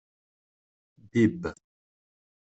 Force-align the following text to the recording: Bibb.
Bibb. 1.13 1.43